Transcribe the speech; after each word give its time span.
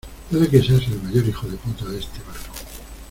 puede 0.31 0.49
que 0.49 0.63
seas 0.63 0.81
el 0.87 0.99
mayor 1.03 1.27
hijo 1.29 1.45
de 1.47 1.57
puta 1.57 1.85
de 1.85 1.99
este 1.99 2.23
barco 2.25 2.49